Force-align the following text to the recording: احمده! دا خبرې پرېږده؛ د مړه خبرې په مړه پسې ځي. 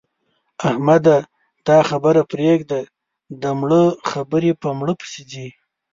احمده! 0.69 1.17
دا 1.67 1.77
خبرې 1.89 2.21
پرېږده؛ 2.31 2.79
د 3.41 3.43
مړه 3.59 3.83
خبرې 4.11 4.51
په 4.61 4.69
مړه 4.79 4.93
پسې 4.99 5.21
ځي. 5.31 5.47